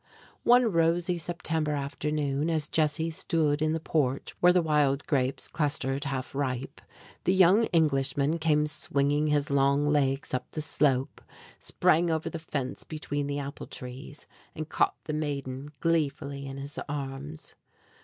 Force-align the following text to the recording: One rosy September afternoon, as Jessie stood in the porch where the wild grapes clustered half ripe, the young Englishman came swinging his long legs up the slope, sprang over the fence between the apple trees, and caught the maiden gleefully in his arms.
One 0.41 0.71
rosy 0.71 1.19
September 1.19 1.73
afternoon, 1.73 2.49
as 2.49 2.65
Jessie 2.67 3.11
stood 3.11 3.61
in 3.61 3.73
the 3.73 3.79
porch 3.79 4.33
where 4.39 4.51
the 4.51 4.63
wild 4.63 5.05
grapes 5.05 5.47
clustered 5.47 6.05
half 6.05 6.33
ripe, 6.33 6.81
the 7.23 7.33
young 7.35 7.65
Englishman 7.65 8.39
came 8.39 8.65
swinging 8.65 9.27
his 9.27 9.51
long 9.51 9.85
legs 9.85 10.33
up 10.33 10.49
the 10.49 10.59
slope, 10.61 11.21
sprang 11.59 12.09
over 12.09 12.31
the 12.31 12.39
fence 12.39 12.83
between 12.83 13.27
the 13.27 13.37
apple 13.37 13.67
trees, 13.67 14.25
and 14.55 14.69
caught 14.69 14.95
the 15.03 15.13
maiden 15.13 15.69
gleefully 15.81 16.47
in 16.47 16.57
his 16.57 16.79
arms. 16.89 17.53